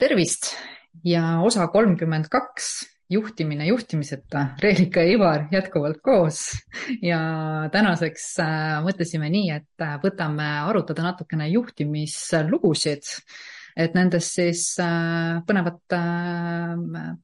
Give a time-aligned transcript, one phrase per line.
[0.00, 0.54] tervist
[1.04, 2.70] ja osa kolmkümmend kaks,
[3.10, 6.40] juhtimine juhtimiseta, Reelika ja Ivar jätkuvalt koos.
[7.02, 7.20] Ja
[7.72, 13.12] tänaseks äh, mõtlesime nii, et äh, võtame arutada natukene juhtimislugusid,
[13.76, 15.82] et nendest siis äh, põnevat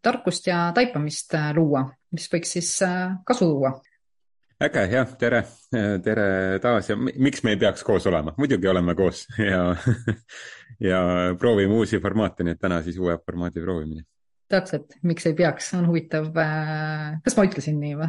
[0.02, 2.72] tarkust ja taipamist luua, mis võiks siis
[3.26, 3.76] kasu tuua
[4.60, 5.42] äge, jah, tere,
[6.04, 6.26] tere
[6.62, 9.76] taas ja miks me ei peaks koos olema, muidugi oleme koos ja
[10.80, 11.00] ja
[11.38, 14.04] proovime uusi formaate, nii et täna siis uue formaadi proovimine.
[14.50, 16.28] Täpselt, miks ei peaks, on huvitav.
[16.38, 18.08] Äh, kas ma ütlesin nii või?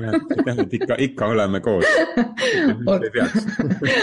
[0.00, 1.86] jah, et ikka, ikka oleme koos.
[2.80, 3.46] miks ei peaks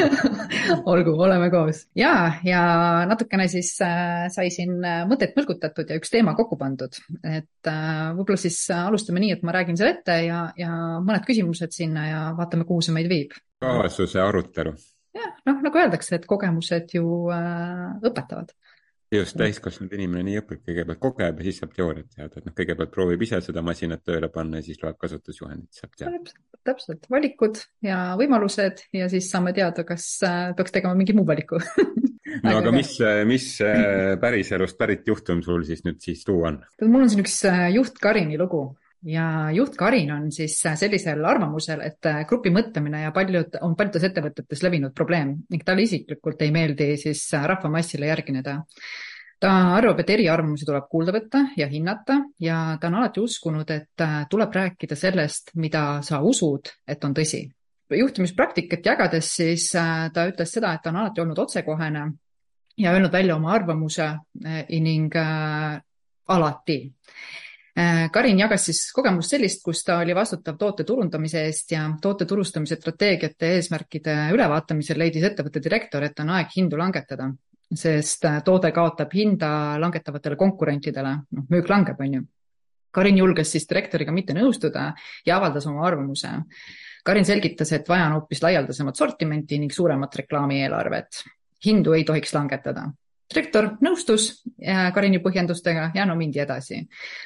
[0.92, 2.14] olgu, oleme koos ja,
[2.46, 2.62] ja
[3.10, 8.40] natukene siis äh, sai siin äh, mõtet mõlgutatud ja üks teema kokku pandud, et võib-olla
[8.40, 10.72] siis alustame nii, et ma räägin selle ette ja, ja
[11.02, 13.38] mõned küsimused sinna ja vaatame, kuhu see meid viib.
[13.62, 14.76] kaasuse arutelu
[15.18, 18.54] jah, noh, nagu öeldakse, et kogemused ju õpetavad.
[19.12, 22.94] Just, täiskasvanud inimene nii õpib, kõigepealt kogeb ja siis saab teooriat teada, et noh, kõigepealt
[22.94, 26.38] proovib ise seda masinat tööle panna ja siis loeb kasutusjuhendit, saab teada.
[26.68, 31.62] täpselt, valikud ja võimalused ja siis saame teada, kas äh, peaks tegema mingi muu valiku.
[32.32, 32.94] No aga mis,
[33.28, 36.62] mis äh, päriselust pärit juhtum sul siis nüüd siis tuua on?
[36.88, 38.62] mul on siin üks äh, juht Karini lugu
[39.06, 44.64] ja juht Karin on siis sellisel arvamusel, et grupi mõtlemine ja paljud, on paljudes ettevõtetes
[44.64, 48.60] levinud probleem ning talle isiklikult ei meeldi siis rahvamassile järgineda.
[49.42, 54.04] ta arvab, et eriarvamusi tuleb kuulda võtta ja hinnata ja ta on alati uskunud, et
[54.30, 57.50] tuleb rääkida sellest, mida sa usud, et on tõsi.
[57.90, 62.12] juhtimispraktikat jagades siis ta ütles seda, et ta on alati olnud otsekohene
[62.78, 64.12] ja öelnud välja oma arvamuse
[64.70, 65.82] ning äh,
[66.28, 67.41] alati Äh,
[68.12, 72.76] Karin jagas siis kogemust sellist, kus ta oli vastutav toote turundamise eest ja toote turustamise
[72.76, 77.30] strateegiate eesmärkide ülevaatamisel leidis ettevõtte direktor, et on aeg hindu langetada,
[77.72, 82.28] sest äh, toode kaotab hinda langetavatele konkurentidele, noh, müük langeb, on ju.
[82.92, 84.90] Karin julges siis direktoriga mitte nõustuda
[85.26, 86.34] ja avaldas oma arvamuse.
[87.08, 91.24] Karin selgitas, et vaja on hoopis laialdasemat sortimenti ning suuremat reklaamieelarvet.
[91.66, 92.90] hindu ei tohiks langetada
[93.34, 94.28] direktor nõustus
[94.96, 96.82] Karini põhjendustega ja no mindi edasi.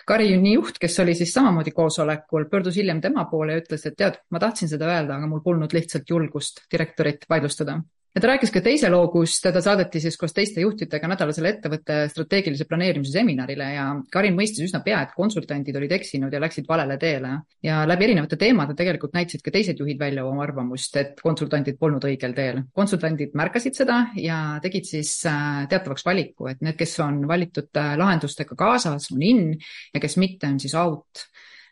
[0.07, 4.21] Karini juht, kes oli siis samamoodi koosolekul, pöördus hiljem tema poole ja ütles, et tead,
[4.31, 7.79] ma tahtsin seda öelda, aga mul polnud lihtsalt julgust direktorit vaidlustada
[8.15, 11.97] ja ta rääkis ka teise loo, kus teda saadeti siis koos teiste juhtidega nädalasele ettevõtte
[12.13, 16.97] strateegilise planeerimise seminarile ja Karin mõistis üsna pea, et konsultandid olid eksinud ja läksid valele
[17.01, 17.33] teele.
[17.63, 22.07] ja läbi erinevate teemade tegelikult näitasid ka teised juhid välja oma arvamust, et konsultandid polnud
[22.07, 22.63] õigel teel.
[22.73, 27.95] konsultandid märkasid seda ja tegid siis äh, teatavaks valiku, et need, kes on valitud äh,
[27.99, 29.47] lahendustega kaasas, on in
[29.93, 31.27] ja kes mitte, on siis out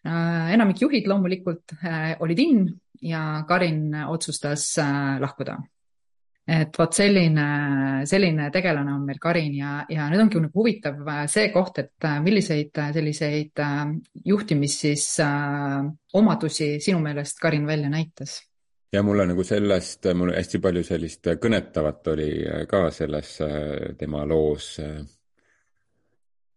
[0.05, 1.77] äh, enamik juhid loomulikult
[2.19, 2.65] olid in
[3.01, 4.73] ja Karin otsustas
[5.19, 5.61] lahkuda
[6.47, 7.43] et vot selline,
[8.09, 12.07] selline tegelane on meil Karin ja, ja nüüd ongi nagu huvitav äh, see koht, et
[12.07, 13.61] äh, milliseid äh, selliseid
[14.27, 15.79] juhtimis siis äh,
[16.19, 18.41] omadusi sinu meelest Karin välja näitas?
[18.93, 22.29] ja mulle nagu sellest, mul hästi palju sellist kõnetavat oli
[22.69, 23.31] ka selles
[23.97, 24.75] tema loos.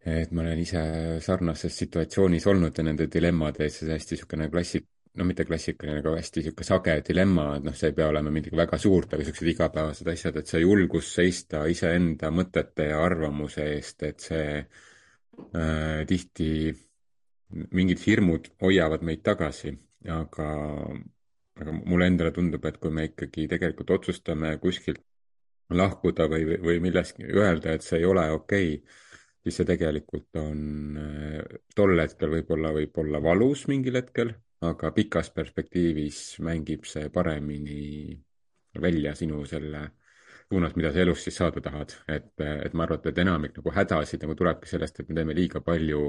[0.06, 0.82] et ma olen ise
[1.22, 4.84] sarnases situatsioonis olnud ja nende dilemmade ees, see hästi niisugune klassik,
[5.16, 8.58] no mitte klassikaline, aga hästi niisugune sage dilemma, et noh, see ei pea olema midagi
[8.58, 14.04] väga suurt, aga niisugused igapäevased asjad, et see julgus seista iseenda mõtete ja arvamuse eest,
[14.08, 16.50] et see äh, tihti,
[17.78, 19.72] mingid hirmud hoiavad meid tagasi,
[20.12, 20.50] aga,
[21.62, 25.04] aga mulle endale tundub, et kui me ikkagi tegelikult otsustame kuskilt
[25.72, 29.04] lahkuda või, või millestki öelda, et see ei ole okei okay,,
[29.46, 34.34] siis see tegelikult on äh, tol hetkel võib-olla, võib olla valus mingil hetkel
[34.64, 38.16] aga pikas perspektiivis mängib see paremini
[38.80, 39.82] välja sinu selle
[40.48, 41.92] suunas, mida sa elus siis saada tahad.
[42.08, 45.60] et, et ma arvan, et enamik nagu hädasid nagu tulebki sellest, et me teeme liiga
[45.60, 46.02] palju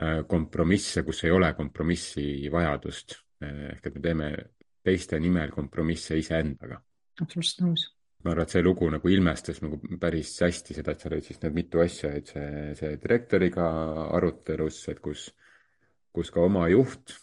[0.00, 3.20] äh, kompromisse, kus ei ole kompromissi vajadust.
[3.40, 4.34] ehk et me teeme
[4.84, 6.80] teiste nimel kompromisse iseendaga.
[7.20, 7.86] absoluutselt nõus
[8.24, 11.38] ma arvan, et see lugu nagu ilmestas nagu päris hästi seda, et seal olid siis
[11.40, 13.68] need mitu asja, et see, see direktoriga
[14.18, 15.30] arutelus, et kus,
[16.12, 17.14] kus ka oma juht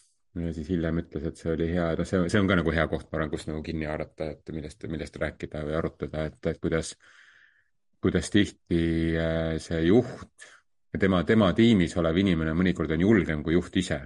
[0.46, 2.86] ja siis hiljem ütles, et see oli hea, noh, see, see on ka nagu hea
[2.92, 6.62] koht, ma arvan, kus nagu kinni haarata, et millest, millest rääkida või arutada, et, et
[6.64, 6.94] kuidas,
[8.04, 8.84] kuidas tihti
[9.20, 10.48] äh, see juht
[10.94, 14.02] ja tema, tema tiimis olev inimene mõnikord on julgem kui juht ise.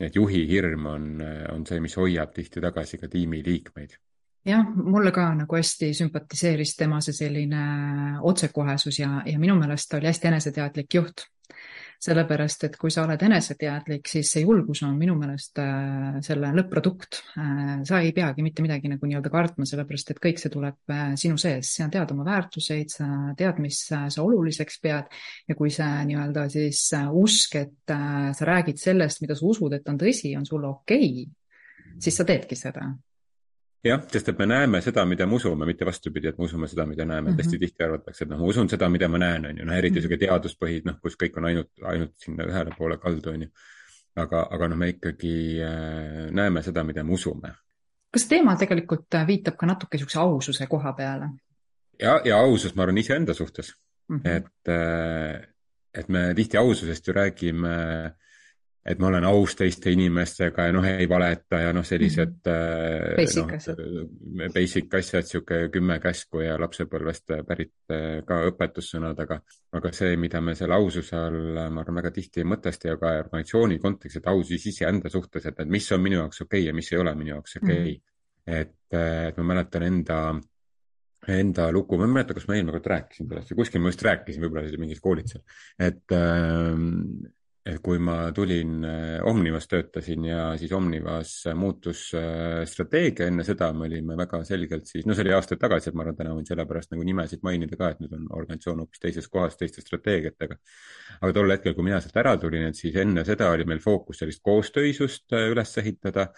[0.00, 1.04] et juhi hirm on,
[1.52, 3.94] on see, mis hoiab tihti tagasi ka tiimi liikmeid
[4.44, 7.62] jah, mulle ka nagu hästi sümpatiseeris tema see selline
[8.22, 11.26] otsekohesus ja, ja minu meelest ta oli hästi eneseteadlik juht
[12.04, 17.20] sellepärast, et kui sa oled eneseteadlik, siis see julgus on minu meelest äh, selle lõpp-produkt.
[17.40, 17.72] Äh,.
[17.88, 21.38] sa ei peagi mitte midagi nagu nii-öelda kartma, sellepärast et kõik see tuleb äh, sinu
[21.40, 23.08] sees, sa tead oma väärtuseid, sa
[23.38, 25.08] tead, mis sa oluliseks pead.
[25.48, 26.86] Ja kui see nii-öelda siis
[27.24, 31.98] usk, et sa räägid sellest, mida sa usud, et on tõsi, on sulle okei okay,,
[32.02, 32.88] siis sa teedki seda
[33.84, 36.86] jah, sest et me näeme seda, mida me usume, mitte vastupidi, et me usume seda,
[36.86, 37.42] mida näeme mm, -hmm.
[37.42, 40.00] hästi tihti arvatakse, et noh, ma usun seda, mida ma näen, on ju, noh, eriti
[40.00, 40.18] mm -hmm.
[40.18, 43.48] teaduspõhid, noh, kus kõik on ainult, ainult sinna ühele poole kaldu, on ju.
[44.16, 47.54] aga, aga noh, me ikkagi äh, näeme seda, mida me usume.
[48.10, 51.28] kas teema tegelikult äh, viitab ka natuke niisuguse aususe koha peale?
[52.00, 53.74] ja, ja ausus, ma arvan, iseenda suhtes
[54.08, 54.16] mm.
[54.16, 54.30] -hmm.
[54.36, 55.48] et, äh,
[55.94, 58.12] et me tihti aususest ju räägime äh,
[58.84, 63.16] et ma olen aus teiste inimestega ja noh, ei valeta ja noh, sellised mm -hmm.
[63.16, 63.78] basic no, asjad,
[64.54, 69.40] basic asjad, sihuke kümme käsku ja lapsepõlvest pärit äh, ka õpetussõnad, aga,
[69.72, 73.12] aga see, mida me selle aususe all, ma arvan, väga tihti ei mõtesta ja ka
[73.22, 76.92] organisatsiooni kontekstis, et ausus iseenda suhtes, et, mis on minu jaoks okei okay ja mis
[76.92, 77.94] ei ole minu jaoks okei okay.
[77.94, 78.02] mm.
[78.52, 78.60] -hmm.
[78.60, 80.18] et, äh, et ma mäletan enda
[81.28, 84.02] enda lugu, ma ei mäleta, kas ma eelmine kord rääkisin sellest või kuskil ma just
[84.04, 85.40] rääkisin, võib-olla see oli mingis koolitusel,
[85.80, 87.32] et äh,
[87.64, 93.70] et kui ma tulin äh, Omnivas töötasin ja siis Omnivas muutus äh, strateegia, enne seda
[93.72, 96.48] me olime väga selgelt siis, no see oli aastaid tagasi, et ma arvan, täna võin
[96.48, 100.58] sellepärast nagu nimesid mainida ka, et nüüd on organisatsioon hoopis teises kohas teiste strateegiatega.
[101.20, 104.20] aga tol hetkel, kui mina sealt ära tulin, et siis enne seda oli meil fookus
[104.20, 106.28] sellist koostöisust äh, üles ehitada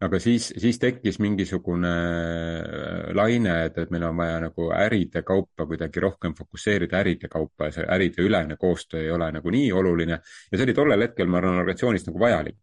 [0.00, 5.66] aga siis, siis tekkis mingisugune äh, laine, et, et meil on vaja nagu äride kaupa
[5.66, 10.20] kuidagi rohkem fokusseerida äride kaupa ja see äride ülene koostöö ei ole nagu nii oluline.
[10.20, 12.58] ja see oli tollel hetkel, ma arvan, organisatsioonis nagu vajalik.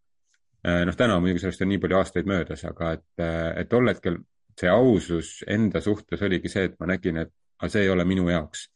[0.68, 3.92] Äh, noh, täna muidugi sellest on nii palju aastaid möödas, aga et, äh, et tol
[3.92, 4.22] hetkel
[4.56, 8.30] see ausus enda suhtes oligi see, et ma nägin, et aga see ei ole minu
[8.32, 8.70] jaoks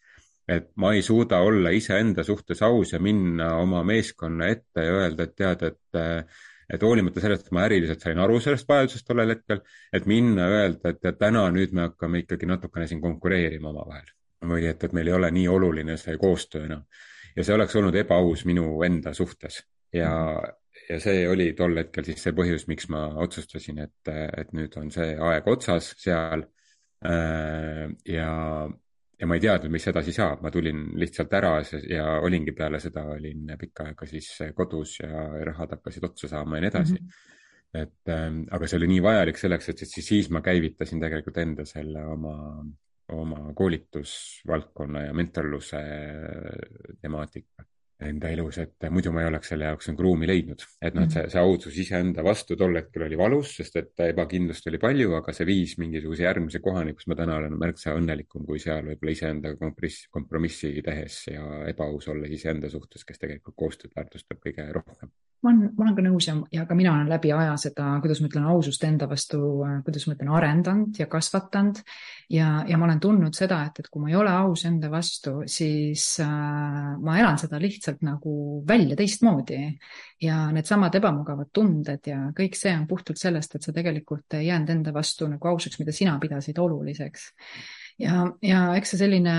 [0.49, 5.27] et ma ei suuda olla iseenda suhtes aus ja minna oma meeskonna ette ja öelda,
[5.27, 5.99] et tead, et
[6.69, 9.63] et hoolimata sellest, et ma äriliselt sain aru sellest vajadusest tollel hetkel,
[9.93, 14.15] et minna, öelda, et täna nüüd me hakkame ikkagi natukene siin konkureerima omavahel.
[14.49, 16.85] või et, et meil ei ole nii oluline see koostöö enam.
[17.35, 19.59] ja see oleks olnud ebaaus minu enda suhtes
[19.93, 20.41] ja,
[20.89, 24.91] ja see oli tol hetkel siis see põhjus, miks ma otsustasin, et, et nüüd on
[24.93, 26.45] see aeg otsas seal.
[27.05, 28.31] Äh, ja,
[29.19, 31.55] ja ma ei teadnud, mis edasi saab, ma tulin lihtsalt ära
[31.89, 36.65] ja olingi peale seda, olin pikka aega siis kodus ja rahad hakkasid otsa saama ja
[36.65, 37.07] nii edasi mm.
[37.07, 37.81] -hmm.
[37.81, 41.65] et ähm, aga see oli nii vajalik selleks, et siis, siis ma käivitasin tegelikult enda
[41.65, 42.35] selle oma,
[43.11, 45.83] oma koolitusvaldkonna ja mentorluse
[47.01, 47.67] temaatika
[48.07, 50.63] enda elus, et muidu ma ei oleks selle jaoks nagu ruumi leidnud.
[50.81, 54.67] et noh, et see, see ausus iseenda vastu tol hetkel oli valus, sest et ebakindlust
[54.71, 58.61] oli palju, aga see viis mingisuguse järgmise kohani, kus ma täna olen märksa õnnelikum kui
[58.63, 64.39] seal võib-olla iseendaga kompromiss, kompromissi tehes ja ebaaus olles iseenda suhtes, kes tegelikult koostööd väärtustab
[64.45, 65.11] kõige rohkem
[65.41, 68.19] ma olen, ma olen ka nõus ja, ja ka mina olen läbi aja seda, kuidas
[68.21, 69.39] ma ütlen, ausust enda vastu,
[69.85, 71.79] kuidas ma ütlen, arendanud ja kasvatanud.
[72.29, 75.39] Ja, ja ma olen tundnud seda, et, et kui ma ei ole aus enda vastu,
[75.49, 76.29] siis äh,
[77.01, 78.33] ma elan seda lihtsalt nagu
[78.67, 79.61] välja teistmoodi.
[80.21, 84.69] ja needsamad ebamugavad tunded ja kõik see on puhtalt sellest, et sa tegelikult ei jäänud
[84.75, 87.31] enda vastu nagu ausaks, mida sina pidasid oluliseks
[87.99, 89.33] ja, ja eks see selline,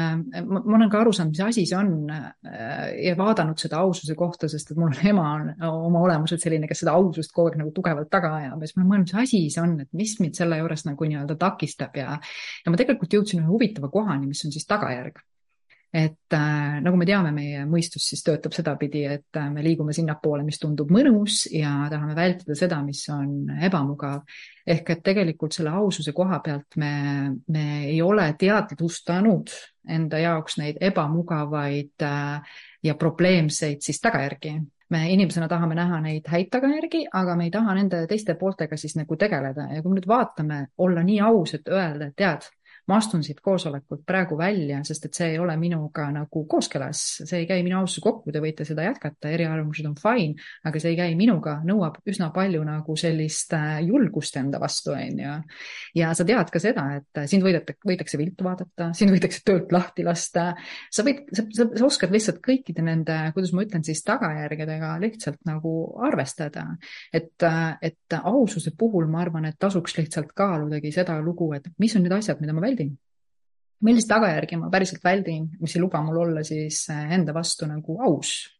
[0.46, 4.50] ma olen ka aru saanud, mis asi see on äh, ja vaadanud seda aususe kohta,
[4.52, 8.10] sest et mul ema on oma olemuselt selline, kes seda ausust kogu aeg nagu tugevalt
[8.12, 8.60] taga ajab.
[8.60, 11.38] Ja siis ma mõelnud, mis asi see on, et mis mind selle juures nagu nii-öelda
[11.40, 11.98] takistab.
[12.00, 12.16] Ja,
[12.64, 15.20] ja ma tegelikult jõudsin ühe huvitava kohani, mis on siis tagajärg
[15.92, 20.44] et äh, nagu me teame, meie mõistus siis töötab sedapidi, et äh, me liigume sinnapoole,
[20.46, 24.22] mis tundub mõnus ja tahame vältida seda, mis on ebamugav.
[24.66, 26.92] ehk et tegelikult selle aususe koha pealt me,
[27.48, 29.50] me ei ole teadvustanud
[29.88, 36.48] enda jaoks neid ebamugavaid äh, ja probleemseid siis tagajärgi me inimesena tahame näha neid häid
[36.50, 40.08] tagajärgi, aga me ei taha nende teiste pooltega siis nagu tegeleda ja kui me nüüd
[40.10, 42.48] vaatame, olla nii aus, et öelda, et tead,
[42.88, 47.42] ma astun siit koosolekult praegu välja, sest et see ei ole minuga nagu kooskõlas, see
[47.42, 50.98] ei käi minu ausse kokku, te võite seda jätkata, eriarvamused on fine, aga see ei
[50.98, 55.36] käi minuga, nõuab üsna palju nagu sellist äh, julgust enda vastu, on ju.
[55.98, 60.06] ja sa tead ka seda, et sind võideta, võidakse viltu vaadata, sind võidakse töölt lahti
[60.06, 60.50] lasta.
[60.90, 65.42] sa võid, sa, sa, sa oskad lihtsalt kõikide nende, kuidas ma ütlen siis tagajärgedega lihtsalt
[65.48, 65.74] nagu
[66.06, 66.66] arvestada.
[67.12, 71.94] et, äh, et aususe puhul ma arvan, et tasuks lihtsalt kaaludagi seda lugu, et mis
[71.96, 72.96] on need asjad, mida ma väldin väldin.
[73.80, 78.00] millist tagajärgi ma päriselt väldin, mis ei luba mul olla siis eh, enda vastu nagu
[78.04, 78.56] aus.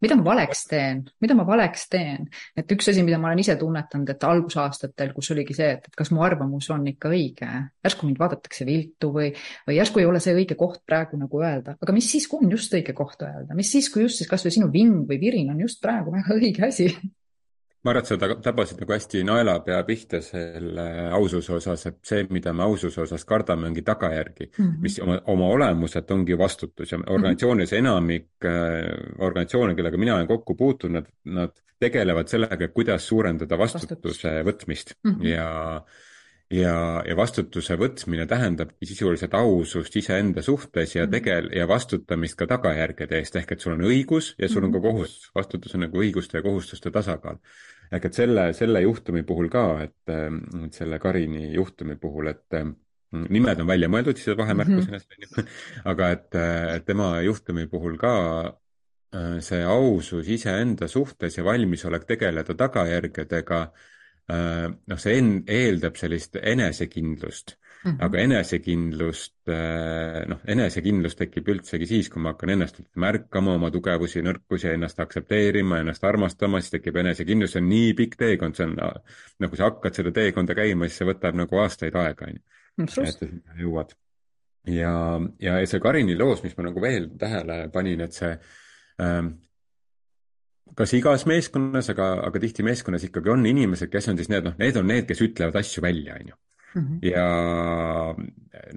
[0.00, 3.56] mida ma valeks teen, mida ma valeks teen, et üks asi, mida ma olen ise
[3.60, 7.48] tunnetanud, et algusaastatel, kus oligi see, et, kas mu arvamus on ikka õige,
[7.84, 9.28] järsku mind vaadatakse viltu või,
[9.68, 12.56] või järsku ei ole see õige koht praegu nagu öelda, aga mis siis, kui on
[12.56, 15.60] just õige koht öelda, mis siis, kui just siis kasvõi sinu ving või virin on
[15.66, 16.88] just praegu väga õige asi
[17.84, 22.52] ma arvan, et sa tabasid nagu hästi naelapea pihta selle aususe osas, et see, mida
[22.52, 24.82] me aususe osas kardame, ongi tagajärgi mm, -hmm.
[24.82, 27.12] mis oma, oma olemuselt ongi vastutus ja mhm.
[27.14, 28.52] organisatsioonis enamik äh,
[29.18, 34.46] organisatsioone, kellega mina olen kokku puutunud, nad tegelevad sellega, kuidas suurendada vastutuse Vastutus.
[34.46, 35.26] võtmist mm -hmm.
[35.26, 35.82] ja
[36.50, 36.74] ja,
[37.06, 41.14] ja vastutuse võtmine tähendabki sisuliselt ausust iseenda suhtes ja mhm.
[41.14, 44.78] tegel- ja vastutamist ka tagajärgede eest, ehk et sul on õigus ja sul on ka
[44.78, 44.86] mhm.
[44.86, 45.30] kohustus.
[45.34, 47.38] vastutus on nagu õiguste ja kohustuste tasakaal.
[47.92, 50.14] ehk et selle, selle juhtumi puhul ka, et,
[50.64, 52.58] et selle Karini juhtumi puhul, et
[53.10, 55.46] nimed on välja mõeldud, siis vahemärkusena mm, -hmm.
[55.92, 56.34] aga et,
[56.74, 58.12] et tema juhtumi puhul ka
[59.14, 63.99] äh, see ausus iseenda suhtes ja valmisolek tegeleda tagajärgedega äh, Äh,
[64.30, 68.04] noh, see en-, eeldab sellist enesekindlust mm, -hmm.
[68.04, 74.22] aga enesekindlust, äh, noh, enesekindlus tekib üldsegi siis, kui ma hakkan ennast märkama, oma tugevusi,
[74.26, 78.78] nõrkusi, ennast aktsepteerima, ennast armastama, siis tekib enesekindlus, see on nii pikk teekond, see on
[79.40, 83.04] nagu sa hakkad seda teekonda käima, siis see võtab nagu aastaid aega, on ju.
[83.04, 83.28] et
[83.60, 83.94] jõuad.
[84.70, 84.94] ja,
[85.40, 88.34] ja see Karini loos, mis ma nagu veel tähele panin, et see
[89.00, 89.38] ähm,
[90.76, 94.56] kas igas meeskonnas, aga, aga tihti meeskonnas ikkagi on inimesed, kes on siis need, noh,
[94.60, 96.40] need on need, kes ütlevad asju välja, on ju.
[96.70, 96.98] Mhm.
[97.02, 98.14] ja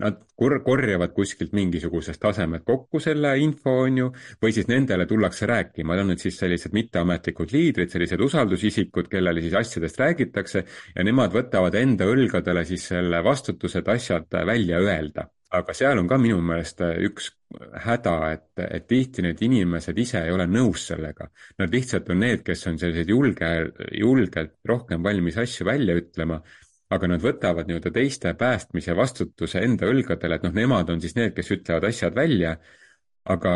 [0.01, 4.07] nad kor-, korjavad kuskilt mingisugusest tasemelt kokku selle info, on ju,
[4.41, 9.53] või siis nendele tullakse rääkima, on need siis sellised mitteametlikud liidrid, sellised usaldusisikud, kellele siis
[9.61, 15.73] asjadest räägitakse ja nemad võtavad enda õlgadele siis selle vastutuse, et asjad välja öelda aga
[15.77, 17.29] seal on ka minu meelest äh, üks
[17.83, 21.29] häda, et, et tihti need inimesed ise ei ole nõus sellega.
[21.61, 23.51] Nad lihtsalt on need, kes on sellised julge,
[23.99, 26.39] julgelt rohkem valmis asju välja ütlema,
[26.93, 31.35] aga nad võtavad nii-öelda teiste päästmise vastutuse enda õlgadele, et noh, nemad on siis need,
[31.37, 32.57] kes ütlevad asjad välja,
[33.29, 33.55] aga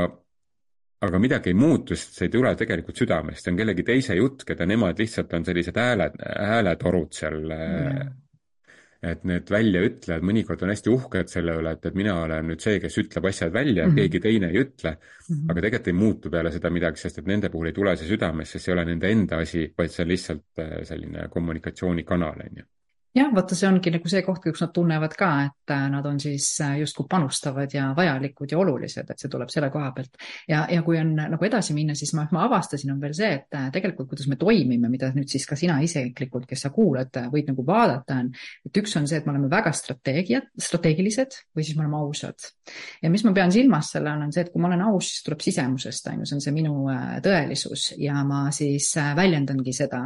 [1.06, 4.42] aga midagi ei muutu, sest see ei tule tegelikult südamest, see on kellegi teise jutt,
[4.48, 8.16] keda nemad lihtsalt on sellised hääled, hääletorud seal mm
[9.04, 12.80] et need väljaütlejad mõnikord on hästi uhked selle üle, et, et mina olen nüüd see,
[12.84, 14.00] kes ütleb asjad välja mm, -hmm.
[14.01, 15.36] keegi teine ei ütle mm.
[15.36, 15.51] -hmm.
[15.51, 18.51] aga tegelikult ei muutu peale seda midagi, sest et nende puhul ei tule see südamest,
[18.51, 22.63] sest see ei ole nende enda asi, vaid see on lihtsalt äh, selline kommunikatsioonikanal, on
[22.63, 22.66] ju
[23.16, 26.20] jah, vaata, see ongi nagu see koht, kus nad tunnevad ka, et äh, nad on
[26.22, 30.18] siis äh, justkui panustavad ja vajalikud ja olulised, et see tuleb selle koha pealt.
[30.50, 33.58] ja, ja kui on nagu edasi minna, siis ma, ma avastasin, on veel see, et
[33.58, 37.52] äh, tegelikult, kuidas me toimime, mida nüüd siis ka sina isiklikult, kes sa kuulad, võid
[37.52, 38.32] nagu vaadata, on,
[38.68, 42.52] et üks on see, et me oleme väga strateegiad, strateegilised või siis me oleme ausad.
[43.02, 45.26] ja mis ma pean silmas selle all, on see, et kui ma olen aus, siis
[45.26, 46.76] tuleb sisemusest, on ju, see on see minu
[47.24, 50.04] tõelisus ja ma siis väljendangi seda.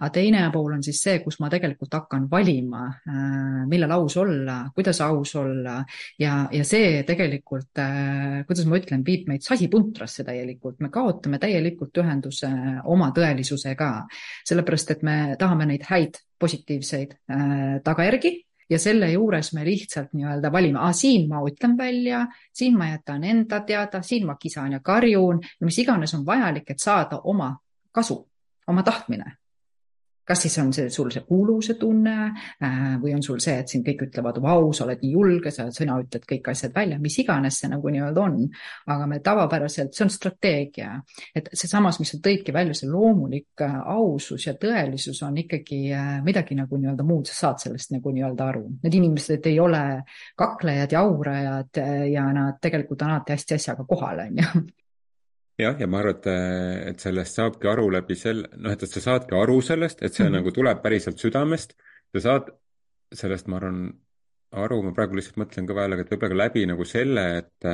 [0.00, 4.16] aga teine pool on siis see, kus ma tegelikult hakkan valima valima, äh, millal aus
[4.16, 5.84] olla, kuidas aus olla.
[6.18, 11.96] Ja, ja see tegelikult, äh, kuidas ma ütlen, viib meid sasipuntrasse täielikult, me kaotame täielikult
[12.02, 12.50] ühenduse
[12.84, 13.90] oma tõelisusega,
[14.48, 18.34] sellepärast et me tahame neid häid positiivseid äh, tagajärgi
[18.70, 23.60] ja selle juures me lihtsalt nii-öelda valime, siin ma ütlen välja, siin ma jätan enda
[23.66, 27.52] teada, siin ma kisan ja karjun, mis iganes on vajalik, et saada oma
[27.92, 28.22] kasu,
[28.70, 29.39] oma tahtmine
[30.26, 32.14] kas siis on see sul see kuuluvuse tunne
[32.62, 35.68] äh, või on sul see, et siin kõik ütlevad, vau, sa oled nii julge, sa,
[35.74, 38.38] sina ütled kõik asjad välja, mis iganes see nagu nii-öelda on.
[38.90, 40.94] aga me tavapäraselt, see on strateegia,
[41.36, 46.10] et seesamas, mis sa tõidki välja, see loomulik äh, ausus ja tõelisus on ikkagi äh,
[46.26, 48.66] midagi nagu nii-öelda muud, sa saad sellest nagu nii-öelda aru.
[48.84, 49.84] Need inimesed ei ole
[50.38, 54.66] kaklejad ja aurajad ja nad tegelikult on alati hästi asjaga kohal, on ju
[55.62, 56.26] jah, ja ma arvan, et,
[56.92, 60.28] et sellest saabki aru läbi selle, noh, et, sa saadki aru sellest, et see mm
[60.28, 60.38] -hmm.
[60.38, 61.74] nagu tuleb päriselt südamest.
[62.12, 62.50] sa saad
[63.12, 63.92] sellest, ma arvan,
[64.50, 67.70] aru, ma praegu lihtsalt mõtlen ka vahele, et võib-olla ka läbi nagu selle, et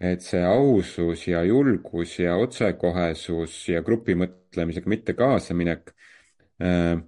[0.00, 5.92] et see ausus ja julgus ja otsekohesus ja grupimõtlemisega mitte kaasaminek
[6.64, 7.02] äh,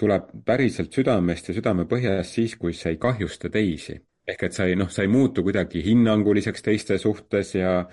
[0.00, 3.98] tuleb päriselt südamest ja südamepõhjast siis, kui see ei kahjusta teisi.
[4.30, 7.88] ehk et sa ei, noh, sa ei muutu kuidagi hinnanguliseks teiste suhtes ja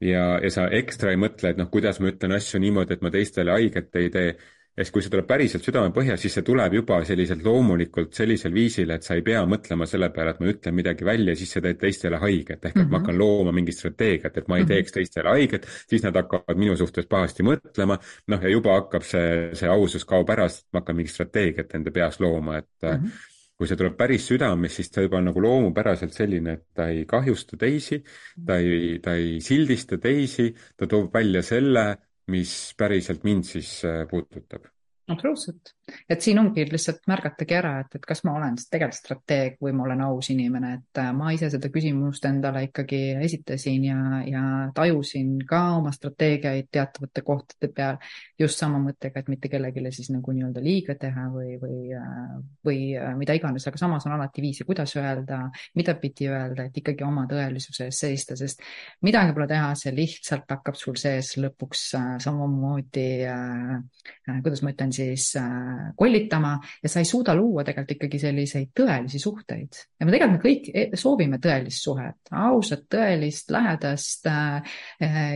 [0.00, 3.12] ja, ja sa ekstra ei mõtle, et noh, kuidas ma ütlen asju niimoodi, et ma
[3.14, 4.32] teistele haiget ei tee.
[4.78, 8.92] ja siis, kui see tuleb päriselt südamepõhjas, siis see tuleb juba selliselt loomulikult sellisel viisil,
[8.94, 11.80] et sa ei pea mõtlema selle peale, et ma ütlen midagi välja, siis sa teed
[11.82, 12.92] teistele haiget, ehk et mm -hmm.
[12.92, 13.02] ma mhm.
[13.02, 14.68] hakkan looma mingit strateegiat, et ma ei mhm.
[14.72, 19.50] teeks teistele haiget, siis nad hakkavad minu suhtes pahasti mõtlema, noh, ja juba hakkab see,
[19.54, 23.29] see ausus kaob ära, sest ma hakkan mingit strateegiat enda peas looma, et mm -hmm
[23.60, 27.04] kui see tuleb päris südamest, siis ta juba on nagu loomupäraselt selline, et ta ei
[27.08, 28.00] kahjusta teisi,
[28.46, 30.48] ta ei, ta ei sildista teisi,
[30.80, 31.84] ta toob välja selle,
[32.32, 33.74] mis päriselt mind siis
[34.08, 34.70] puudutab
[35.10, 35.72] absoluutselt,
[36.10, 39.86] et siin ongi lihtsalt märgatagi ära, et, et kas ma olen tegelikult strateeg või ma
[39.86, 43.98] olen aus inimene, et äh, ma ise seda küsimust endale ikkagi esitasin ja,
[44.28, 44.42] ja
[44.76, 47.98] tajusin ka oma strateegiaid teatavate kohtade peal
[48.38, 52.36] just sama mõttega, et mitte kellelegi siis nagu nii-öelda liiga teha või, või, äh,
[52.66, 55.42] või äh, mida iganes, aga samas on alati viise, kuidas öelda,
[55.78, 58.62] mida pidi öelda, et ikkagi oma tõelisuse eest seista, sest
[59.06, 61.88] midagi pole teha, see lihtsalt hakkab sul sees lõpuks
[62.22, 64.99] samamoodi äh,, kuidas ma ütlen siis
[65.38, 69.80] äh, kollitama ja sa ei suuda luua tegelikult ikkagi selliseid tõelisi suhteid.
[70.00, 74.74] ja me tegelikult me kõik e-, soovime tõelist suhet, ausat, tõelist, lähedast äh,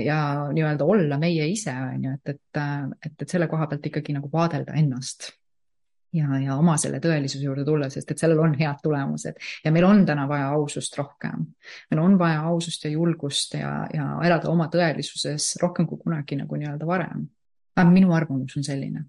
[0.05, 0.19] ja
[0.53, 2.63] nii-öelda olla meie ise, on ju, et, et,
[3.07, 5.33] et, et selle koha pealt ikkagi nagu vaadelda ennast
[6.15, 9.87] ja, ja oma selle tõelisuse juurde tulla, sest et sellel on head tulemused ja meil
[9.89, 11.47] on täna vaja ausust rohkem.
[11.91, 16.61] meil on vaja ausust ja julgust ja, ja elada oma tõelisuses rohkem kui kunagi nagu
[16.61, 17.27] nii-öelda varem.
[17.91, 19.05] minu arvamus on selline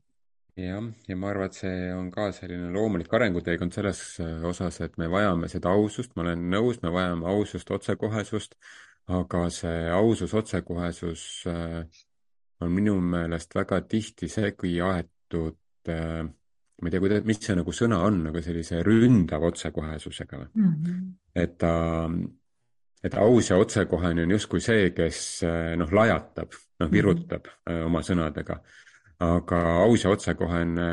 [0.56, 4.96] jah, ja ma arvan, et see on ka selline loomulik arenguteekond selles äh, osas, et
[5.02, 8.56] me vajame seda ausust, ma olen nõus, me vajame ausust, otsekohesust,
[9.16, 11.82] aga see ausus, otsekohesus äh,
[12.64, 17.76] on minu meelest väga tihti segi aetud äh, ma ei tea, kuidas, mis see nagu
[17.76, 20.72] sõna on, aga sellise ründava otsekohesusega mm.
[20.72, 21.04] -hmm.
[21.44, 21.76] et ta,
[23.04, 25.20] et aus ja otsekohene on justkui see, kes
[25.80, 27.86] noh, lajatab, noh, virutab mm -hmm.
[27.92, 28.60] oma sõnadega
[29.20, 30.88] aga aus ja otsekohene,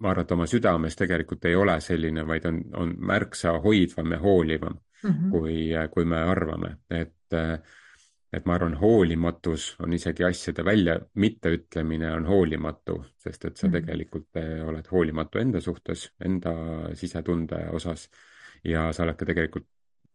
[0.00, 4.18] ma arvan, et oma südames tegelikult ei ole selline, vaid on, on märksa hoidvam ja
[4.18, 5.30] hoolivam mm, -hmm.
[5.30, 7.16] kui, kui me arvame, et
[8.32, 13.72] et ma arvan, hoolimatus on isegi asjade välja mitteütlemine on hoolimatu, sest et sa mm
[13.72, 13.80] -hmm.
[13.80, 16.54] tegelikult eh, oled hoolimatu enda suhtes, enda
[16.94, 18.10] sisetunde osas
[18.64, 19.66] ja sa oled ka tegelikult,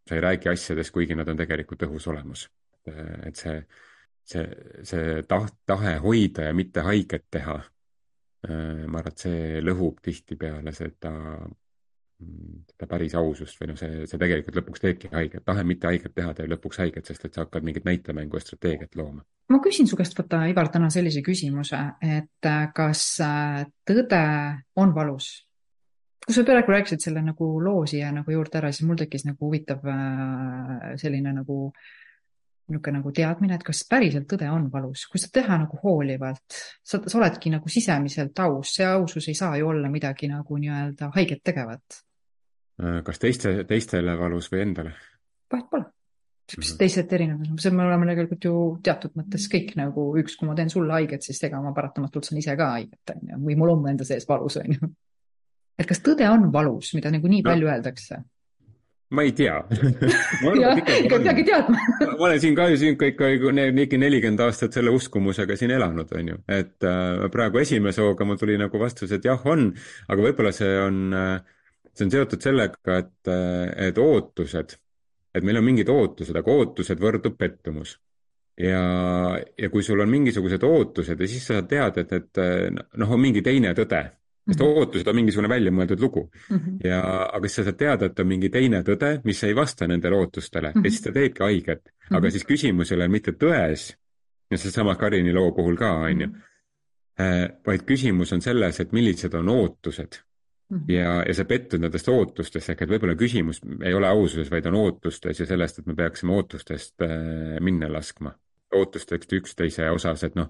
[0.09, 2.49] sa ei räägi asjadest, kuigi nad on tegelikult õhus olemas.
[3.25, 3.65] et see
[4.29, 4.46] see,
[4.84, 7.60] see taht, tahe hoida ja mitte haiget teha,
[8.48, 11.13] äh, ma arvan, et see lõhub tihtipeale seda,
[12.72, 16.34] seda päris ausust või noh, see, see tegelikult lõpuks teebki haiget, tahe mitte haiget teha
[16.36, 19.25] teeb lõpuks haiget, sest et sa hakkad mingit näitemängu ja strateegiat looma.
[19.51, 24.24] ma küsin su käest, vaata, Ivar, täna sellise küsimuse, et äh, kas äh, tõde
[24.75, 25.36] on valus?
[26.25, 29.46] kui sa praegu rääkisid selle nagu loo siia nagu juurde ära, siis mul tekkis nagu
[29.46, 29.84] huvitav
[30.97, 31.91] selline nagu äh,
[32.65, 36.99] niisugune nagu teadmine, et kas päriselt tõde on valus, kui seda teha nagu hoolivalt, sa,
[37.06, 41.43] sa oledki nagu sisemiselt aus, see ausus ei saa ju olla midagi nagu nii-öelda haiget
[41.45, 41.99] tegevat.
[42.82, 44.95] Äh, kas teiste, teistele valus või endale?
[45.51, 45.86] vahet pole.
[45.86, 46.78] mis mm -hmm.
[46.78, 50.69] teised erinevad, see me oleme tegelikult ju teatud mõttes kõik nagu üks, kui ma teen
[50.69, 53.88] sulle haiget, siis ega ma paratamatult saan ise ka haiget, on ju, või mul on
[53.89, 54.89] enda sees valus, on ju.
[55.80, 57.49] et kas tõde on valus, mida nagu nii no.
[57.49, 58.23] palju öeldakse?
[59.10, 59.58] Ma ei tea.
[60.62, 61.82] Jah, ikka peagi teadma.
[62.02, 63.22] ma olen siin ka ju siin kõik
[63.76, 68.39] ligi nelikümmend aastat selle uskumusega siin elanud, on ju, et äh, praegu esimese hooga mul
[68.41, 69.70] tuli nagu vastus, et jah, on,
[70.10, 71.38] aga võib-olla see on äh,,
[71.94, 74.76] see on seotud sellega, et äh,, et ootused,
[75.36, 78.00] et meil on mingid ootused, aga ootused võrdub pettumus.
[78.56, 78.82] Ja,
[79.60, 83.20] ja kui sul on mingisugused ootused ja siis sa tead, et, et äh, noh, on
[83.22, 84.06] mingi teine tõde
[84.45, 84.77] sest -hmm.
[84.77, 86.58] ootused on mingisugune väljamõeldud lugu mm.
[86.58, 86.88] -hmm.
[86.88, 87.01] ja,
[87.34, 90.71] aga siis sa saad teada, et on mingi teine tõde, mis ei vasta nendele ootustele
[90.71, 90.86] mm -hmm.
[90.86, 91.91] ja siis ta teebki haiget mm.
[91.91, 92.17] -hmm.
[92.17, 93.95] aga siis küsimus ei ole mitte tões,
[94.51, 96.29] ja seesama Karini loo puhul ka, on ju,
[97.19, 100.21] äh, vaid küsimus on selles, et millised on ootused
[100.69, 100.93] Mm -hmm.
[100.93, 104.75] ja, ja sa pettud nendest ootustest, ehk et võib-olla küsimus ei ole aususes, vaid on
[104.75, 108.34] ootustes ja sellest, et me peaksime ootustest äh, minna laskma.
[108.73, 110.49] ootustest üksteise osas, et noh,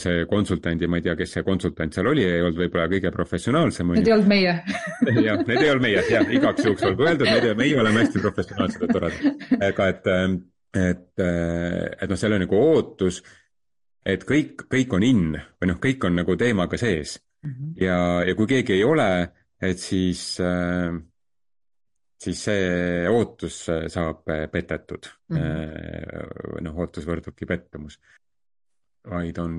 [0.00, 3.92] see konsultandi, ma ei tea, kes see konsultant seal oli, ei olnud võib-olla kõige professionaalsem.
[3.94, 4.54] Need ei olnud meie
[5.28, 8.86] jah, need ei olnud meie, jah, igaks juhuks olgu öeldud, meie, meie oleme hästi professionaalsed
[8.86, 9.44] ja toredad.
[9.68, 10.38] aga et, ähm,
[10.74, 13.20] et, äh, et noh, seal on nagu ootus,
[14.06, 17.52] et kõik, kõik on in või noh, kõik on nagu teemaga sees mm.
[17.52, 17.76] -hmm.
[17.84, 19.10] ja, ja kui keegi ei ole,
[19.62, 20.90] et siis äh,
[22.20, 25.36] siis see ootus saab petetud mm.
[25.36, 26.64] -hmm.
[26.66, 28.00] noh, ootus võrdubki pettumus
[29.08, 29.54] vaid on,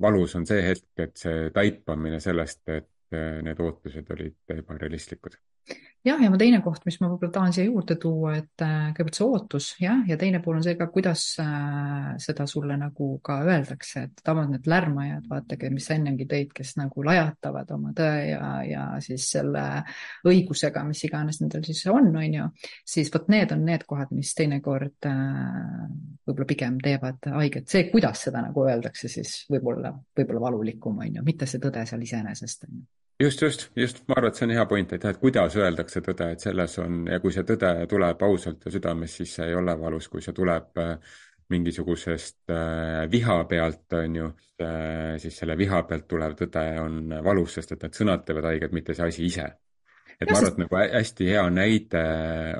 [0.00, 5.36] valus on see hetk, et see taipamine sellest, et eh, need ootused olid ebarealistlikud
[6.06, 9.18] jah, ja mu teine koht, mis ma võib-olla tahan siia juurde tuua, et äh, kõigepealt
[9.18, 13.40] see ootus, jah, ja teine pool on see ka, kuidas äh, seda sulle nagu ka
[13.44, 18.26] öeldakse, et tavaliselt need lärmajad, vaadake, mis sa ennegi tõid, kes nagu lajatavad oma tõe
[18.30, 19.64] ja, ja siis selle
[20.28, 22.50] õigusega, mis iganes nendel siis on, on ju,
[22.86, 25.86] siis vot need on need kohad, mis teinekord äh,
[26.26, 27.66] võib-olla pigem teevad haiget.
[27.70, 32.06] see, kuidas seda nagu öeldakse, siis võib-olla, võib-olla valulikum, on ju, mitte see tõde seal
[32.06, 32.86] iseenesest, on ju
[33.20, 36.02] just, just, just, ma arvan, et see on hea point, et jah, et kuidas öeldakse
[36.04, 39.56] tõde, et selles on ja kui see tõde tuleb ausalt ja südamest, siis see ei
[39.56, 41.14] ole valus, kui see tuleb äh,
[41.52, 47.56] mingisugusest äh, viha pealt, on ju äh,, siis selle viha pealt tulev tõde on valus,
[47.58, 49.46] sest et need sõnad teevad haiget, mitte see asi ise.
[50.16, 52.06] et ja, ma arvan, et nagu hästi hea näide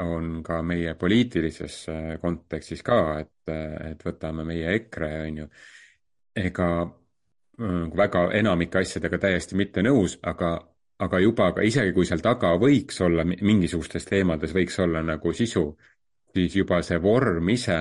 [0.05, 1.81] on ka meie poliitilises
[2.23, 3.57] kontekstis ka, et,
[3.92, 5.51] et võtame meie EKRE, on ju,
[6.37, 6.71] ega
[7.59, 10.57] väga enamike asjadega täiesti mitte nõus, aga,
[10.99, 15.71] aga juba ka isegi kui seal taga võiks olla mingisugustes teemades võiks olla nagu sisu,
[16.35, 17.79] siis juba see vorm ise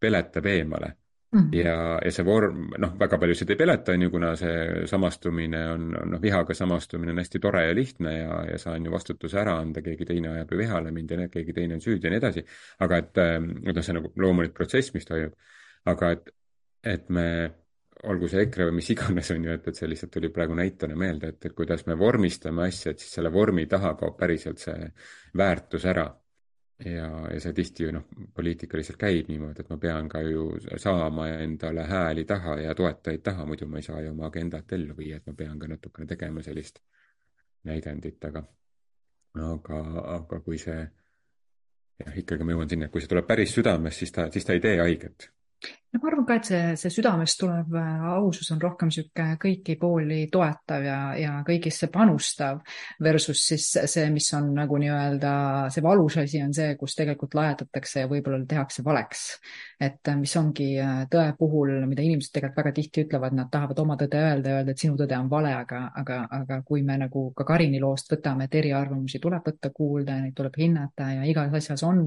[0.00, 0.94] peletab eemale
[1.32, 1.40] mm.
[1.40, 1.48] -hmm.
[1.52, 5.90] ja, ja see vorm, noh, väga paljusid ei peleta, on ju, kuna see samastumine on,
[6.12, 9.82] noh, vihaga samastumine on hästi tore ja lihtne ja, ja saan ju vastutuse ära anda,
[9.82, 12.44] keegi teine ajab ju vihale mind ja keegi teine on süüdi ja nii edasi.
[12.78, 15.36] aga et, noh, see on nagu loomulik protsess, mis toimub.
[15.84, 16.30] aga et,
[16.84, 17.28] et me
[18.04, 20.96] olgu see EKRE või mis iganes, on ju, et, et see lihtsalt tuli praegu näitena
[20.98, 24.90] meelde, et, et kuidas me vormistame asja, et siis selle vormi taha kaob päriselt see
[25.36, 26.08] väärtus ära.
[26.86, 30.44] Ja, ja see tihti ju noh, poliitika lihtsalt käib niimoodi, et ma pean ka ju
[30.78, 34.94] saama endale hääli taha ja toetajaid taha, muidu ma ei saa ju oma agendat ellu
[34.94, 36.78] viia, et ma pean ka natukene tegema sellist
[37.66, 38.44] näidendit, aga,
[39.48, 39.80] aga,
[40.20, 40.78] aga kui see
[42.04, 44.54] jah, ikkagi ma jõuan sinna, et kui see tuleb päris südamest, siis ta, siis ta
[44.54, 45.32] ei tee haiget
[45.92, 49.78] no ma arvan ka, et see, see südamest tulev äh, ausus on rohkem niisugune kõiki
[49.80, 52.60] pooli toetav ja, ja kõigisse panustav
[53.04, 55.32] versus siis see, mis on nagu nii-öelda
[55.74, 59.24] see valus asi, on see, kus tegelikult lajatatakse ja võib-olla tehakse valeks.
[59.80, 63.84] et äh, mis ongi äh, tõe puhul, mida inimesed tegelikult väga tihti ütlevad, nad tahavad
[63.84, 67.28] oma tõde öelda öelda, et sinu tõde on vale, aga, aga, aga kui me nagu
[67.36, 71.54] ka Karini loost võtame, et eriarvamusi tuleb võtta kuulda ja neid tuleb hinnata ja igas
[71.54, 72.02] asjas on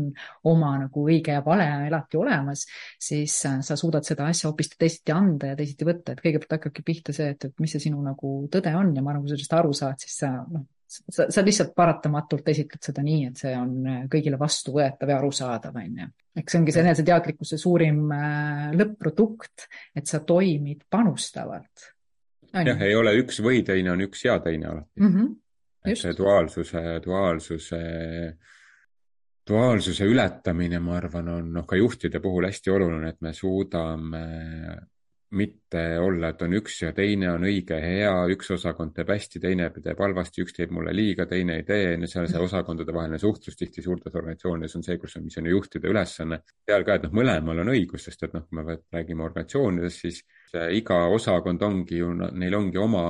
[0.50, 2.66] oma nagu õige ja vale alati olemas,
[3.02, 3.38] siis
[3.72, 7.32] sa suudad seda asja hoopis teisiti anda ja teisiti võtta, et kõigepealt hakkabki pihta see,
[7.36, 9.74] et, et mis see sinu nagu tõde on ja ma arvan, kui sa sellest aru
[9.78, 14.02] saad, siis sa noh, sa, sa lihtsalt paratamatult esitled seda nii, et see on äh,
[14.12, 16.10] kõigile vastuvõetav ja arusaadav, on ju.
[16.42, 21.92] eks see ongi see eneseteadlikkuse suurim äh, lõpp-produkt, et sa toimid panustavalt.
[22.52, 25.14] jah, ei ole üks või teine on üks ja teine alati mm.
[25.16, 25.36] -hmm.
[25.92, 28.58] et see duaalsuse, duaalsuse äh,
[29.52, 34.24] duaalsuse ületamine, ma arvan, on noh, ka juhtide puhul hästi oluline, et me suudame
[35.32, 39.40] mitte olla, et on üks ja teine on õige ja hea, üks osakond teeb hästi,
[39.40, 43.20] teine teeb halvasti, üks teeb mulle liiga, teine ei tee, no seal see osakondade vaheline
[43.22, 46.42] suhtlus tihti suurtes organisatsioonides on see, kus on, mis on juhtide ülesanne.
[46.68, 50.20] seal ka, et noh, mõlemal on õigus, sest et noh, kui me räägime organisatsioonidest, siis
[50.76, 53.04] iga osakond ongi ju, neil ongi oma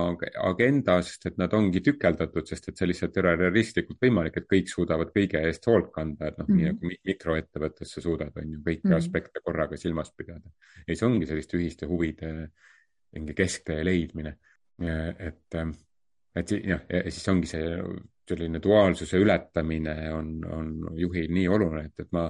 [0.43, 4.49] agenda, sest et nad ongi tükeldatud, sest et see lihtsalt ei ole realistlikult võimalik, et
[4.51, 6.61] kõik suudavad kõige eest hoolt kanda, et noh mm, -hmm.
[6.61, 6.91] nii mhm.
[6.91, 8.97] nagu mikroettevõttes sa suudad, on ju, kõiki mm -hmm.
[8.97, 10.49] aspekte korraga silmas pidada.
[10.87, 12.51] ja siis ongi selliste ühiste huvide
[13.11, 14.37] mingi kesktee leidmine.
[14.81, 15.55] et,
[16.35, 17.77] et jah, ja siis ongi see
[18.31, 22.29] selline duaalsuse ületamine on, on juhil nii oluline, et, et ma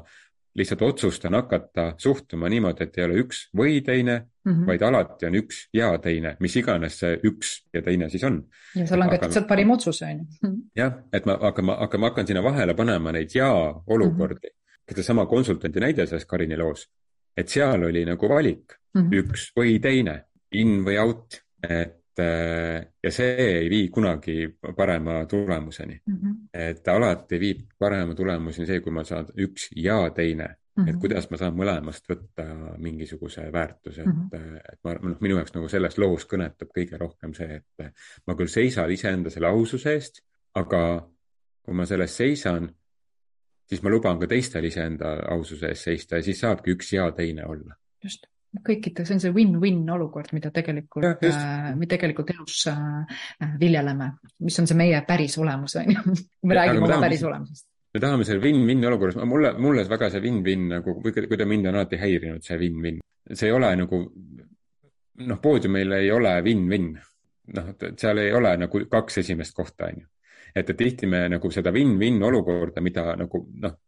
[0.55, 4.65] lihtsalt otsustan hakata suhtuma niimoodi, et ei ole üks või teine mm, -hmm.
[4.67, 8.41] vaid alati on üks ja teine, mis iganes see üks ja teine siis on.
[8.75, 10.51] ja sa langetad sealt parim otsuse, on ju.
[10.75, 13.51] jah, et ma hakkan, aga ma hakkan sinna vahele panema neid ja
[13.87, 14.57] olukordi mm.
[14.57, 14.91] -hmm.
[14.91, 16.89] sedasama konsultandi näide selles Karini loos,
[17.37, 19.23] et seal oli nagu valik mm, -hmm.
[19.23, 26.15] üks või teine, in või out, et ja see ei vii kunagi parema tulemuseni mm.
[26.15, 26.35] -hmm.
[26.53, 30.89] et alati viib parema tulemuseni see, kui ma saan üks ja teine mm, -hmm.
[30.89, 32.45] et kuidas ma saan mõlemast võtta
[32.77, 34.57] mingisuguse väärtuse, et mm, -hmm.
[34.73, 37.93] et ma, noh, minu jaoks nagu selles loos kõnetab kõige rohkem see, et
[38.27, 40.21] ma küll seisan iseenda selle aususe eest,
[40.55, 41.07] aga
[41.63, 42.67] kui ma selles seisan,
[43.65, 47.45] siis ma luban ka teistel iseenda aususe eest seista ja siis saabki üks ja teine
[47.45, 47.75] olla.
[48.03, 48.25] just
[48.59, 53.19] kõikide, see on see win-win olukord, mida tegelikult, äh, me tegelikult elus äh,
[53.59, 54.11] viljeleme,
[54.43, 56.15] mis on see meie päris olemus, on ju.
[56.49, 57.67] me räägime oma päris olemusest.
[57.93, 61.79] me tahame selle win-win olukorras, mulle, mulle väga see win-win nagu, kui ta mind on
[61.79, 62.99] alati häirinud, see win-win.
[63.31, 64.01] see ei ole nagu,
[65.27, 66.91] noh, poodiumil ei ole win-win.
[67.55, 70.07] noh, seal ei ole nagu kaks esimest kohta, on ju.
[70.55, 73.79] et, et tihti me nagu seda win-win olukorda, mida nagu noh,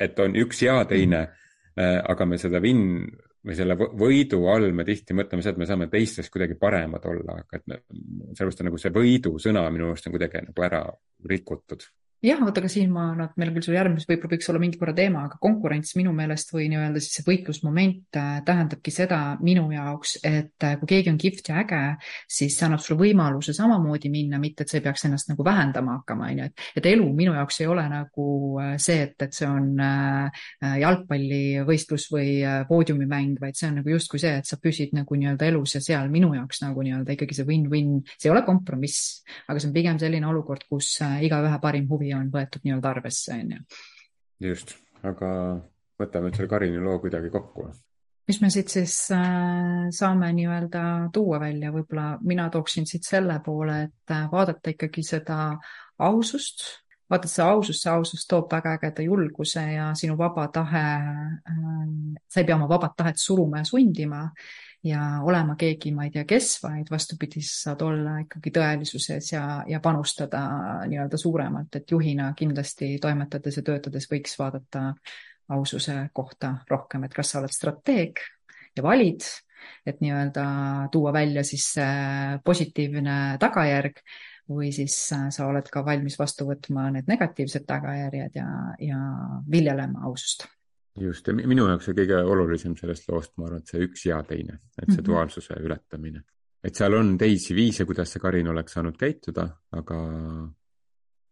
[0.00, 1.34] et on üks ja teine mm,
[1.76, 2.04] -hmm.
[2.10, 3.06] aga me seda win
[3.46, 7.38] või selle võidu all me tihti mõtleme seda, et me saame teistest kuidagi paremad olla,
[7.40, 10.82] aga et sellepärast on nagu see võidu sõna minu arust on kuidagi nagu ära
[11.30, 11.86] rikutud
[12.20, 14.92] jah, vaata, aga siin ma, noh, meil küll sul järgmises võib-olla võiks olla mingi korra
[14.96, 20.18] teema, aga konkurents minu meelest või nii-öelda siis see võitlusmoment äh, tähendabki seda minu jaoks,
[20.28, 21.80] et äh, kui keegi on kihvt ja äge,
[22.28, 25.96] siis see annab sulle võimaluse samamoodi minna, mitte et sa ei peaks ennast nagu vähendama
[26.00, 28.26] hakkama, on ju, et, et elu minu jaoks ei ole nagu
[28.60, 29.72] äh, see, et, et see on
[30.60, 32.34] jalgpallivõistlus või
[32.68, 36.12] poodiumimäng, vaid see on nagu justkui see, et sa püsid nagu nii-öelda elus ja seal
[36.12, 40.00] minu jaoks nagu nii-öelda ikkagi see win-win, see ei ole kompromiss, aga see on pigem
[40.02, 43.60] selline olukord, kus igaühe parim huvi huvi on võetud nii-öelda arvesse, on ju.
[44.50, 45.30] just, aga
[46.00, 47.70] võtame nüüd selle Karini loo kuidagi kokku.
[48.28, 53.82] mis me siit siis äh, saame nii-öelda tuua välja, võib-olla mina tooksin siit selle poole,
[53.88, 55.56] et äh, vaadata ikkagi seda
[55.98, 56.64] ausust,
[57.10, 61.62] vaata see ausus, see ausus toob väga ägeda julguse ja sinu vaba tahe äh,,
[62.28, 64.28] sa ei pea oma vabat tahet suruma ja sundima
[64.84, 69.44] ja olema keegi, ma ei tea, kes, vaid vastupidi, sa saad olla ikkagi tõelisuses ja,
[69.68, 70.40] ja panustada
[70.88, 74.90] nii-öelda suuremalt, et juhina kindlasti toimetades ja töötades võiks vaadata
[75.52, 78.22] aususe kohta rohkem, et kas sa oled strateeg
[78.76, 79.26] ja valid,
[79.86, 80.44] et nii-öelda
[80.92, 81.74] tuua välja siis
[82.44, 84.00] positiivne tagajärg
[84.50, 88.48] või siis sa oled ka valmis vastu võtma need negatiivsed tagajärjed ja,
[88.80, 89.02] ja
[89.50, 90.48] viljelema ausust
[90.98, 94.20] just, ja minu jaoks see kõige olulisem sellest loost, ma arvan, et see üks ja
[94.26, 95.06] teine, et see mm -hmm.
[95.06, 96.22] duaalsuse ületamine.
[96.64, 99.98] et seal on teisi viise, kuidas see Karin oleks saanud käituda, aga,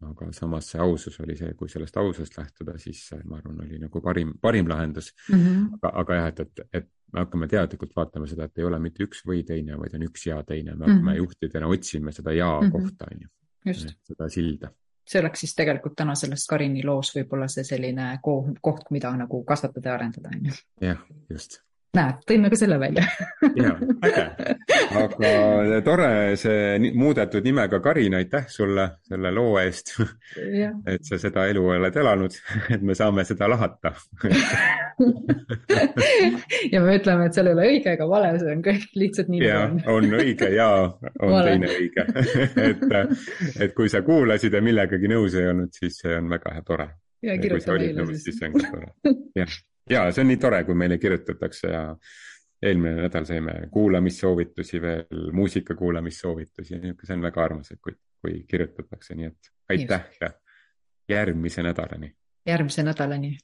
[0.09, 4.01] aga samas see ausus oli see, kui sellest aususest lähtuda, siis ma arvan, oli nagu
[4.01, 5.38] parim, parim lahendus mm.
[5.38, 5.75] -hmm.
[5.75, 9.05] aga, aga jah, et, et, et me hakkame teadlikult vaatama seda, et ei ole mitte
[9.05, 11.16] üks või teine, vaid on üks ja teine, me hakkame mm -hmm.
[11.16, 12.73] juhtidena otsima seda ja mm -hmm.
[12.73, 13.29] kohta, on ju.
[14.05, 14.71] seda silda
[15.09, 19.92] see oleks siis tegelikult täna selles Karini loos võib-olla see selline koht, mida nagu kasvatada
[19.92, 20.59] ja arendada, on ju.
[20.85, 21.62] jah, just.
[21.96, 23.05] Näed, tõime ka selle välja
[23.57, 23.70] ja,
[24.05, 24.24] äge.
[25.01, 25.31] aga
[25.87, 29.94] tore see muudetud nimega Karin, aitäh sulle selle loo eest
[30.92, 32.37] et sa seda elu oled elanud,
[32.74, 33.94] et me saame seda lahata
[36.72, 39.42] ja me ütleme, et seal ei ole õige ega vale, see on kõik lihtsalt nii
[39.46, 39.81] nagu on.
[39.96, 41.55] on õige ja on vale.
[41.55, 42.03] teine õige
[42.68, 42.85] et,
[43.64, 46.90] et kui sa kuulasid ja millegagi nõus ei olnud, siis see on väga tore.
[47.24, 48.29] ja kirjuta meile siis.
[48.29, 48.92] siis on ka tore.
[49.38, 49.59] jah,
[49.90, 51.83] ja see on nii tore, kui meile kirjutatakse ja
[52.62, 59.14] eelmine nädal saime kuulamissoovitusi veel, muusika kuulamissoovitusi, see on väga armas, et kui, kui kirjutatakse,
[59.14, 60.22] nii et aitäh Just.
[60.22, 60.33] ja
[61.09, 62.12] järgmise nädalani.
[62.46, 63.38] järgmise nädalani